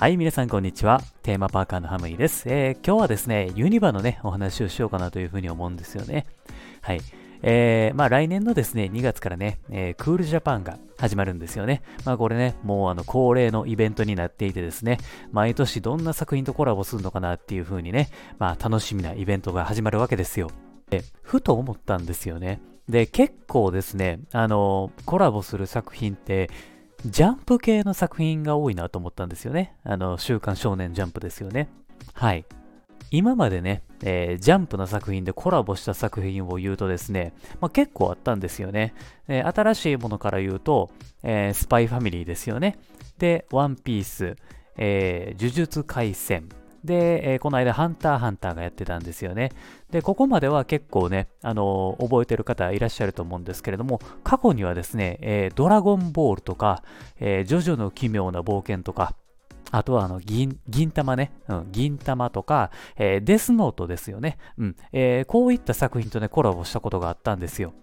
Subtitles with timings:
[0.00, 1.02] はい、皆さんこんにちは。
[1.22, 2.44] テーマパーカーのハムイです。
[2.48, 6.24] えー、今日はですね、ユニバのね、お話をしようかなというふうに思うんですよね。
[6.80, 7.02] はい。
[7.42, 11.82] えー、まあ来年のですね、2月からね、えー、クールジャパンが始まるんですよね。
[12.06, 14.96] まあこれね、もうあの恒例のイベントになっていてですね、
[15.32, 18.08] 毎年どんな作品とコラボするのかなっていう風にね、
[18.38, 20.50] まあ楽しみなイベントが始まるわけですよ。
[20.88, 22.62] で、ふと思ったんですよね。
[22.88, 26.48] で、結構ですね、あの、コラボする作品って、
[27.06, 29.74] ジャンプ系の作品が多いなと思ったんですよね。
[29.84, 31.68] あの、週刊少年ジャンプですよね。
[32.12, 32.44] はい。
[33.10, 38.94] 今までね、えー、ジャンプの作品でコラボした作品を言うとですね、まあ、結構あったんですよね。
[39.28, 40.90] えー、新しいものから言うと、
[41.22, 42.78] えー、スパイファミリーですよね。
[43.18, 44.36] で、ワンピース、
[44.76, 46.48] え呪術廻戦、
[46.84, 49.50] で、えー、この間、ハンターハンターがやってたんですよね。
[49.90, 56.82] で、ここまでは結構ね、あのー、覚えてる方いらっしゃると思うんですけれども、過去にはですね、えー、ドラゴンボールとか、
[57.18, 59.14] えジョジョの奇妙な冒険とか、
[59.72, 64.38] あとはあの銀、銀玉ね、うん、銀玉とか、えデスノートですよね。
[64.58, 67.74] うん、えこういった作品とね、コラボしたことがあったんですよ。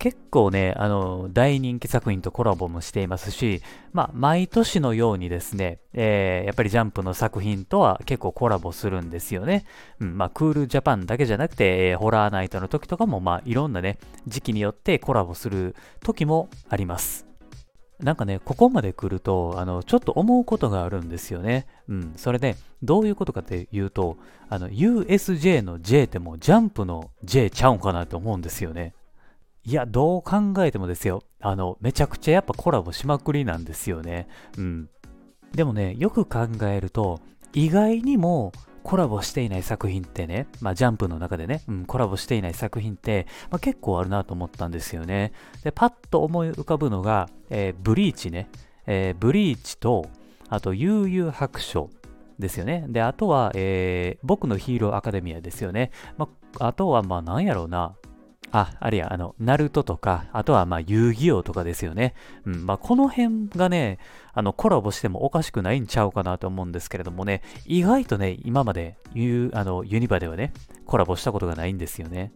[0.00, 3.60] 結構ね、あの、大人気作品とコラボもしていますし、
[3.92, 9.66] まあ、毎年のようにですね、えー、やっぱりジャンプの作品とは結構コラボするんですよね。
[10.00, 17.26] うん、まあ、クールジャパンだけじゃなくて、えー、ホラーナイトの時とかも、まあ、いろんなね、時期によってコラボする時もあります。
[17.98, 21.66] なんかね、ここまで来ると、あの、ちょっと思うことがあるんですよね。
[21.90, 22.12] うん。
[22.16, 24.16] それで、どういうことかっていうと、
[24.48, 28.94] あの、USJ の J ってもうジャンプの J ちゃうんかなと思うんですよね。
[29.70, 31.22] いや、どう考えてもですよ。
[31.40, 34.26] あの、めちゃくちゃやっぱコラボしまくりなんですよね。
[34.58, 34.88] うん。
[35.52, 37.20] でもね、よく考えると、
[37.52, 38.50] 意外にも
[38.82, 45.30] コラボしていない作品ってね、まあ、ジャンプの中でね、うん、コラボしていない作品って、まあ、結構あるなと思ったんですよね。
[45.62, 48.50] で、パッと思い浮かぶのが、えー、ブリーチね。
[48.88, 50.06] えー、ブリーチと、
[50.48, 51.90] あと、悠々白書
[52.40, 52.86] ですよね。
[52.88, 55.92] で、あとは、えー、僕のヒーローアカデミアですよね。
[56.18, 56.28] ま
[56.58, 57.94] あ、あとは、まあ、なんやろうな。
[58.52, 62.14] あ、あるいは、あの、ナルトとか、あとは、まあ、遊戯王とかですよね。
[62.44, 63.98] うん、まあ、この辺がね、
[64.32, 70.52] あの、コラボしてもおかしくないんちゃうかなと思うんですけれどもね、意外とね、今までユあのユニバではね、
[70.86, 72.32] コラボしたことがないんですよね。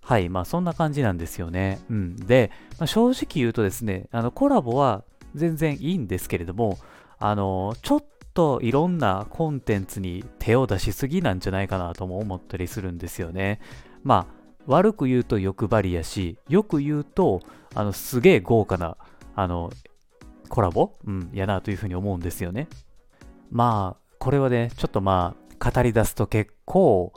[0.00, 1.80] はい、まあ、そんな感じなんですよね。
[1.90, 2.16] うん。
[2.16, 5.02] で、まあ、正直言うとですね、あの、コラボは
[5.34, 6.78] 全然いいんですけれども、
[7.18, 13.60] あの、ちょっといろんなコンテンツに手を出しすぎなんじゃないかなとも思ったりするんですよね。
[14.04, 14.35] まあ、
[14.66, 17.40] 悪く言うと欲張りやし、よく言うと、
[17.74, 18.96] あの、すげえ豪華な、
[19.34, 19.70] あの、
[20.48, 20.92] コラボ？
[21.04, 22.68] うん、やなというふうに思うんですよね。
[23.50, 27.12] まあ、これはね、ちょっとまあ、語り出すと結構、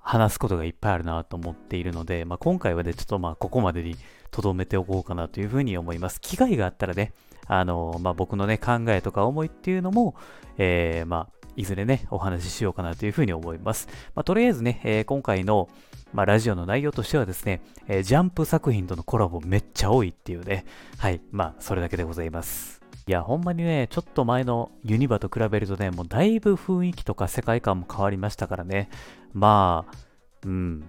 [0.00, 3.96] 話すことがいっぱいあるなと思っているので、まあ、今回はね、ちょっとまあ、ここまでに
[4.30, 6.20] 留めておこうかなというふうに思います。
[6.20, 7.12] 機会があったらね、
[7.48, 10.14] あの、まあ、僕のね、考えとか思いっていうのも、
[10.58, 13.88] えー、まあ、いずれね、お話ししようかなというふうに思います。
[14.14, 15.68] まあ、とりあえずね、えー、今回の、
[16.16, 20.64] まあ、ラジオの内容としてはですね、えー、ジャンプ作品とのコラボめっちゃ多いっていうね、
[20.96, 22.80] はい、まあ、それだけでございます。
[23.06, 28.88] いや、ほんまにね、ちょっと前のユニバと比べるとね、もうだいぶ雰囲気とか世界観も変わりましたからね、
[29.34, 29.96] まあ、
[30.46, 30.84] うん、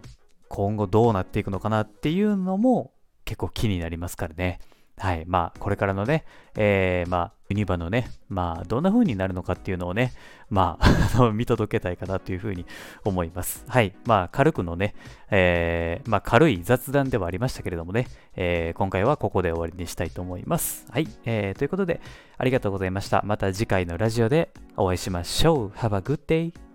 [0.48, 2.94] 今後どうなっていくのかなっていうのも
[3.26, 4.60] 結構気になりますからね。
[5.00, 5.26] はい。
[5.28, 6.26] まあ、これからのね、
[6.56, 10.12] えー、まあ、ユニバのね、まあ、どんな風になるのかっていうのをね、
[10.50, 12.66] まあ、 見届けたいかなという風に
[13.06, 13.64] 思います。
[13.68, 13.94] はい。
[14.06, 14.96] まあ、軽くのね、
[15.30, 20.88] えー、まあ、軽い雑談ではありましたけれどもね、えー、今回はここで終わりにしたいと思います。
[20.92, 21.08] はい。
[21.26, 22.02] えー、ということで、
[22.40, 23.22] ありがとうございました。
[23.24, 25.68] また次回のラジオでお会いしましょう。
[25.78, 26.67] Have a good day!